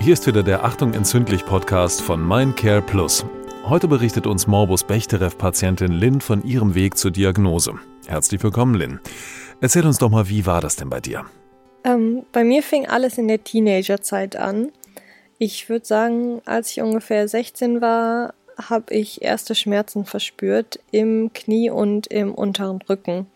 [0.00, 3.26] Hier ist wieder der Achtung entzündlich Podcast von Mindcare Plus.
[3.64, 7.74] Heute berichtet uns Morbus Bechterew-Patientin Lynn von ihrem Weg zur Diagnose.
[8.06, 9.00] Herzlich willkommen, Lynn.
[9.60, 11.24] Erzähl uns doch mal, wie war das denn bei dir?
[11.84, 14.70] Ähm, bei mir fing alles in der Teenagerzeit an.
[15.38, 21.70] Ich würde sagen, als ich ungefähr 16 war, habe ich erste Schmerzen verspürt im Knie
[21.70, 23.26] und im unteren Rücken.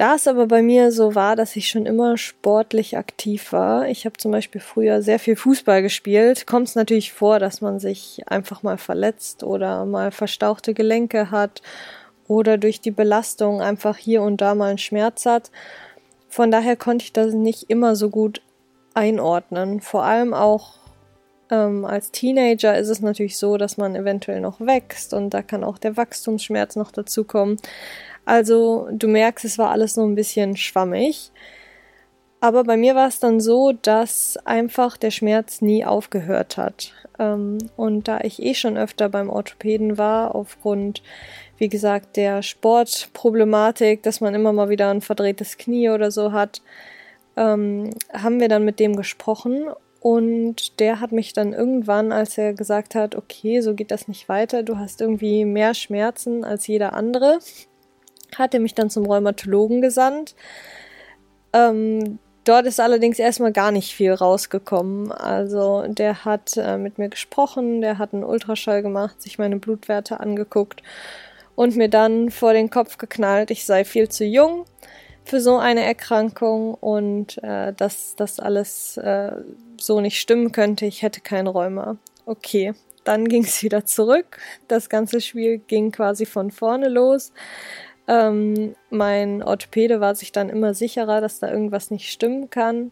[0.00, 4.06] Da es aber bei mir so war, dass ich schon immer sportlich aktiv war, ich
[4.06, 8.22] habe zum Beispiel früher sehr viel Fußball gespielt, kommt es natürlich vor, dass man sich
[8.26, 11.60] einfach mal verletzt oder mal verstauchte Gelenke hat
[12.28, 15.50] oder durch die Belastung einfach hier und da mal einen Schmerz hat.
[16.30, 18.40] Von daher konnte ich das nicht immer so gut
[18.94, 19.82] einordnen.
[19.82, 20.79] Vor allem auch
[21.50, 25.64] ähm, als Teenager ist es natürlich so, dass man eventuell noch wächst und da kann
[25.64, 27.56] auch der Wachstumsschmerz noch dazukommen.
[28.24, 31.32] Also du merkst, es war alles so ein bisschen schwammig.
[32.40, 36.94] Aber bei mir war es dann so, dass einfach der Schmerz nie aufgehört hat.
[37.18, 41.02] Ähm, und da ich eh schon öfter beim Orthopäden war, aufgrund,
[41.58, 46.62] wie gesagt, der Sportproblematik, dass man immer mal wieder ein verdrehtes Knie oder so hat,
[47.36, 49.66] ähm, haben wir dann mit dem gesprochen.
[50.00, 54.28] Und der hat mich dann irgendwann, als er gesagt hat, okay, so geht das nicht
[54.28, 57.38] weiter, du hast irgendwie mehr Schmerzen als jeder andere,
[58.34, 60.34] hat er mich dann zum Rheumatologen gesandt.
[61.52, 65.12] Ähm, dort ist allerdings erstmal gar nicht viel rausgekommen.
[65.12, 70.20] Also der hat äh, mit mir gesprochen, der hat einen Ultraschall gemacht, sich meine Blutwerte
[70.20, 70.82] angeguckt
[71.56, 74.64] und mir dann vor den Kopf geknallt, ich sei viel zu jung
[75.30, 79.30] für so eine Erkrankung und äh, dass das alles äh,
[79.78, 81.96] so nicht stimmen könnte, ich hätte kein Rheuma.
[82.26, 84.38] Okay, dann ging es wieder zurück.
[84.66, 87.32] Das ganze Spiel ging quasi von vorne los.
[88.08, 92.90] Ähm, mein Orthopäde war sich dann immer sicherer, dass da irgendwas nicht stimmen kann.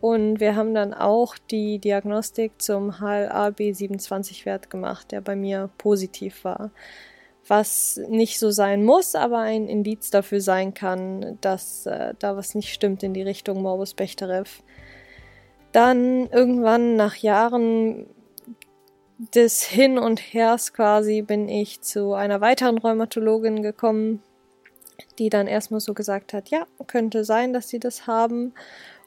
[0.00, 6.72] Und wir haben dann auch die Diagnostik zum HLA-B27-Wert gemacht, der bei mir positiv war.
[7.48, 12.54] Was nicht so sein muss, aber ein Indiz dafür sein kann, dass äh, da was
[12.54, 14.44] nicht stimmt in die Richtung Morbus Bechterew.
[15.72, 18.06] Dann irgendwann nach Jahren
[19.34, 24.22] des Hin und Hers quasi bin ich zu einer weiteren Rheumatologin gekommen,
[25.18, 28.52] die dann erstmal so gesagt hat, ja, könnte sein, dass sie das haben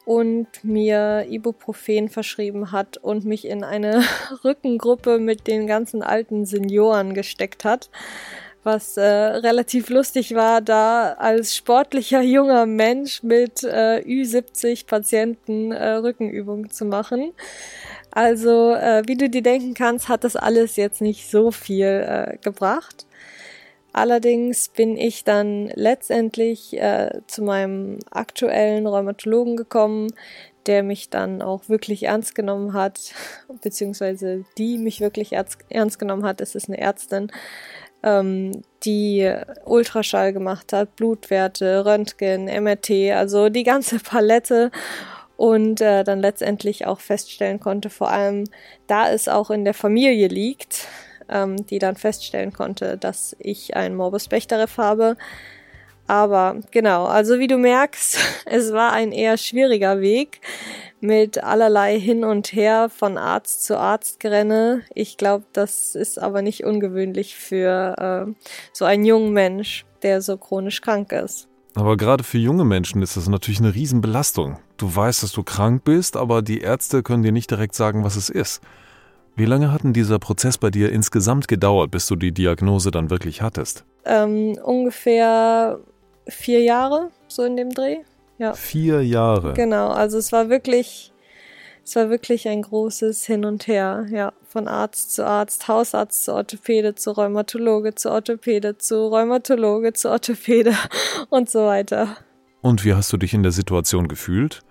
[0.05, 4.03] und mir Ibuprofen verschrieben hat und mich in eine
[4.43, 7.89] Rückengruppe mit den ganzen alten Senioren gesteckt hat,
[8.63, 15.93] was äh, relativ lustig war, da als sportlicher junger Mensch mit äh, Ü70 Patienten äh,
[15.93, 17.33] Rückenübungen zu machen.
[18.11, 22.37] Also, äh, wie du dir denken kannst, hat das alles jetzt nicht so viel äh,
[22.43, 23.05] gebracht.
[23.93, 30.07] Allerdings bin ich dann letztendlich äh, zu meinem aktuellen Rheumatologen gekommen,
[30.65, 33.13] der mich dann auch wirklich ernst genommen hat,
[33.61, 36.41] beziehungsweise die mich wirklich ernst genommen hat.
[36.41, 37.31] Es ist eine Ärztin,
[38.03, 39.31] ähm, die
[39.65, 44.71] Ultraschall gemacht hat, Blutwerte, Röntgen, MRT, also die ganze Palette
[45.37, 48.45] und äh, dann letztendlich auch feststellen konnte, vor allem
[48.87, 50.87] da es auch in der Familie liegt,
[51.31, 55.17] ähm, die dann feststellen konnte, dass ich ein Morbus Bechterew habe.
[56.07, 60.41] Aber genau, also wie du merkst, es war ein eher schwieriger Weg
[60.99, 64.83] mit allerlei hin und her von Arzt zu Arzt gerenne.
[64.93, 70.37] Ich glaube, das ist aber nicht ungewöhnlich für äh, so einen jungen Mensch, der so
[70.37, 71.47] chronisch krank ist.
[71.73, 74.59] Aber gerade für junge Menschen ist das natürlich eine Riesenbelastung.
[74.77, 78.17] Du weißt, dass du krank bist, aber die Ärzte können dir nicht direkt sagen, was
[78.17, 78.61] es ist.
[79.35, 83.09] Wie lange hat denn dieser Prozess bei dir insgesamt gedauert, bis du die Diagnose dann
[83.09, 83.85] wirklich hattest?
[84.05, 85.79] Ähm, ungefähr
[86.27, 87.97] vier Jahre, so in dem Dreh.
[88.37, 88.53] Ja.
[88.53, 89.53] Vier Jahre.
[89.53, 91.13] Genau, also es war wirklich,
[91.85, 96.33] es war wirklich ein großes Hin und Her, ja, von Arzt zu Arzt, Hausarzt zu
[96.33, 100.73] Orthopäde, zu Rheumatologe, zu Orthopäde, zu Rheumatologe, zu Orthopäde
[101.29, 102.17] und so weiter.
[102.61, 104.61] Und wie hast du dich in der Situation gefühlt?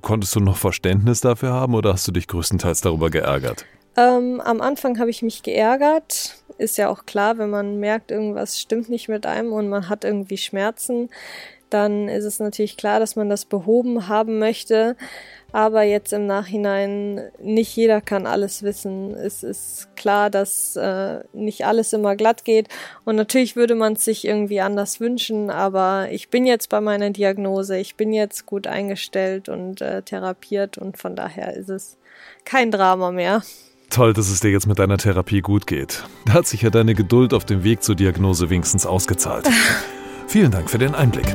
[0.00, 3.66] Konntest du noch Verständnis dafür haben oder hast du dich größtenteils darüber geärgert?
[3.96, 6.36] Ähm, am Anfang habe ich mich geärgert.
[6.58, 10.04] Ist ja auch klar, wenn man merkt, irgendwas stimmt nicht mit einem und man hat
[10.04, 11.10] irgendwie Schmerzen,
[11.70, 14.96] dann ist es natürlich klar, dass man das behoben haben möchte.
[15.52, 19.14] Aber jetzt im Nachhinein, nicht jeder kann alles wissen.
[19.14, 22.68] Es ist klar, dass äh, nicht alles immer glatt geht.
[23.04, 25.50] Und natürlich würde man es sich irgendwie anders wünschen.
[25.50, 27.76] Aber ich bin jetzt bei meiner Diagnose.
[27.78, 30.78] Ich bin jetzt gut eingestellt und äh, therapiert.
[30.78, 31.98] Und von daher ist es
[32.46, 33.42] kein Drama mehr.
[33.92, 36.04] Toll, dass es dir jetzt mit deiner Therapie gut geht.
[36.24, 39.46] Da hat sich ja deine Geduld auf dem Weg zur Diagnose wenigstens ausgezahlt.
[40.26, 41.26] Vielen Dank für den Einblick.